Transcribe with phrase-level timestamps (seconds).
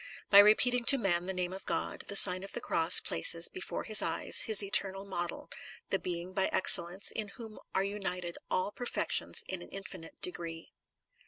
[0.31, 3.83] By repeating to man the name of God, the Sign of the Cross places before
[3.83, 5.47] his eyes his Eternal Model,
[5.89, 10.71] the Being by excellence, in whom are united all perfections in an infinite degree.